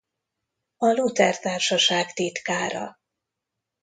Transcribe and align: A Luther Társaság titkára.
A 0.77 0.85
Luther 0.87 1.39
Társaság 1.39 2.13
titkára. 2.13 2.97